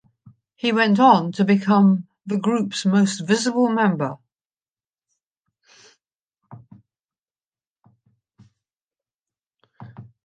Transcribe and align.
He 0.55 0.71
went 0.71 0.99
on 0.99 1.31
to 1.33 1.45
become 1.45 2.07
the 2.25 2.39
group's 2.39 2.87
most 2.87 3.19
visible 3.19 3.69
member. 3.69 4.17